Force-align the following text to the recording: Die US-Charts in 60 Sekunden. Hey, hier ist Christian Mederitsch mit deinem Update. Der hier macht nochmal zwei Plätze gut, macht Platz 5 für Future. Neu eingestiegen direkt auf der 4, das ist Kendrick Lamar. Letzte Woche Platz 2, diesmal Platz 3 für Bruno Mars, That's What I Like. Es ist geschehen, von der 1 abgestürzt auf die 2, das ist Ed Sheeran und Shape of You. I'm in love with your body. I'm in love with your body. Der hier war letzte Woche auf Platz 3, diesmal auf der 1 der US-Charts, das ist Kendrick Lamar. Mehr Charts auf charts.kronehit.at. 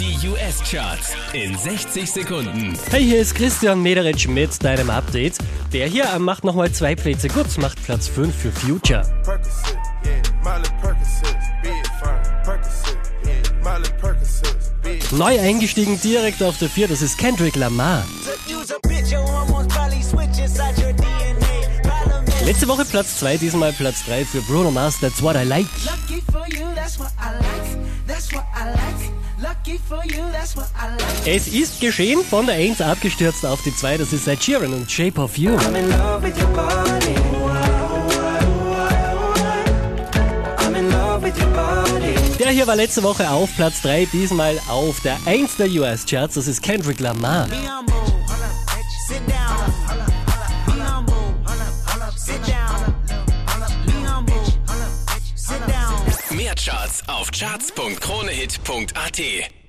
Die 0.00 0.28
US-Charts 0.28 1.12
in 1.34 1.58
60 1.58 2.10
Sekunden. 2.10 2.74
Hey, 2.90 3.04
hier 3.04 3.20
ist 3.20 3.34
Christian 3.34 3.82
Mederitsch 3.82 4.26
mit 4.28 4.64
deinem 4.64 4.88
Update. 4.88 5.36
Der 5.74 5.88
hier 5.88 6.18
macht 6.18 6.42
nochmal 6.42 6.72
zwei 6.72 6.94
Plätze 6.94 7.28
gut, 7.28 7.58
macht 7.58 7.82
Platz 7.84 8.08
5 8.08 8.34
für 8.34 8.50
Future. 8.50 9.02
Neu 15.10 15.38
eingestiegen 15.38 16.00
direkt 16.00 16.42
auf 16.42 16.56
der 16.56 16.70
4, 16.70 16.88
das 16.88 17.02
ist 17.02 17.18
Kendrick 17.18 17.56
Lamar. 17.56 18.02
Letzte 22.46 22.68
Woche 22.68 22.86
Platz 22.86 23.18
2, 23.18 23.36
diesmal 23.36 23.74
Platz 23.74 24.06
3 24.06 24.24
für 24.24 24.40
Bruno 24.40 24.70
Mars, 24.70 24.98
That's 24.98 25.22
What 25.22 25.36
I 25.36 25.44
Like. 25.44 25.66
Es 31.24 31.48
ist 31.48 31.80
geschehen, 31.80 32.22
von 32.24 32.46
der 32.46 32.56
1 32.56 32.80
abgestürzt 32.80 33.44
auf 33.46 33.62
die 33.62 33.74
2, 33.74 33.98
das 33.98 34.12
ist 34.12 34.26
Ed 34.26 34.42
Sheeran 34.42 34.72
und 34.72 34.90
Shape 34.90 35.20
of 35.20 35.36
You. 35.36 35.56
I'm 35.56 35.76
in 35.76 35.88
love 35.90 36.22
with 36.22 36.36
your 36.38 36.48
body. 36.48 37.14
I'm 40.58 40.74
in 40.74 40.90
love 40.90 41.22
with 41.22 41.38
your 41.38 41.50
body. 41.50 42.14
Der 42.38 42.50
hier 42.50 42.66
war 42.66 42.76
letzte 42.76 43.02
Woche 43.02 43.28
auf 43.28 43.54
Platz 43.56 43.82
3, 43.82 44.06
diesmal 44.12 44.58
auf 44.68 45.00
der 45.00 45.18
1 45.26 45.56
der 45.56 45.68
US-Charts, 45.68 46.34
das 46.34 46.46
ist 46.46 46.62
Kendrick 46.62 47.00
Lamar. 47.00 47.46
Mehr 56.30 56.54
Charts 56.54 57.02
auf 57.06 57.30
charts.kronehit.at. 57.30 59.59